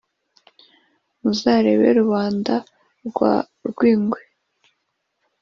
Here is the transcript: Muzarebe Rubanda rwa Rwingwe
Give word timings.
Muzarebe 1.21 1.87
Rubanda 1.99 2.55
rwa 3.07 3.33
Rwingwe 3.69 4.19